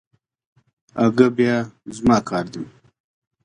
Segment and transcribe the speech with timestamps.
[1.05, 1.57] اگه بيا
[1.95, 2.63] زما کار دی.